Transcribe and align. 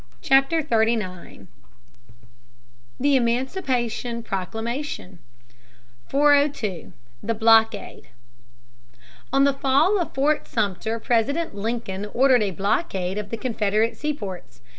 CHAPTER 0.23 0.63
39 0.63 1.47
THE 2.99 3.15
EMANCIPATION 3.17 4.23
PROCLAMATION 4.23 5.19
[Sidenote: 5.47 6.07
The 6.07 6.17
blockade.] 6.17 6.93
402. 6.93 6.93
The 7.27 7.33
Blockade. 7.35 8.07
On 9.31 9.43
the 9.43 9.53
fall 9.53 9.99
of 9.99 10.11
Fort 10.15 10.47
Sumter 10.47 10.99
President 10.99 11.53
Lincoln 11.53 12.07
ordered 12.15 12.41
a 12.41 12.49
blockade 12.49 13.19
of 13.19 13.29
the 13.29 13.37
Confederate 13.37 13.95
seaports. 13.95 14.59